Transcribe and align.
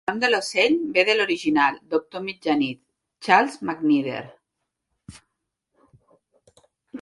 El 0.01 0.07
nom 0.09 0.19
de 0.21 0.29
l'ocell 0.29 0.75
ve 0.95 1.01
de 1.09 1.15
l'original 1.17 1.77
Doctor 1.91 2.23
Mitjanit, 2.27 2.81
Charles 3.27 3.59
McNider. 3.67 4.25